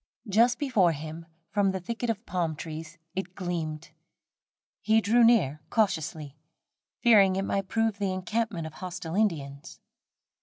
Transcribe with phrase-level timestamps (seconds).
[0.27, 3.91] Just before him, from the thicket of palm trees it gleamed.
[4.81, 6.35] He drew near cautiously,
[7.03, 9.79] fearing it might prove the encampment of hostile Indians.